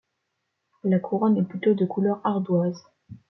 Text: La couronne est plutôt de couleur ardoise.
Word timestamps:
La 0.83 0.97
couronne 0.97 1.37
est 1.37 1.43
plutôt 1.43 1.75
de 1.75 1.85
couleur 1.85 2.21
ardoise. 2.23 2.87